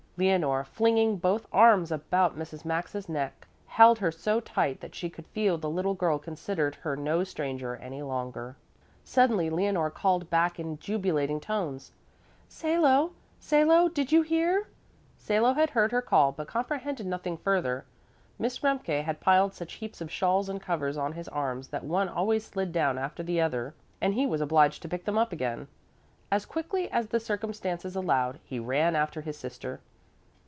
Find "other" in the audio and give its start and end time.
23.41-23.73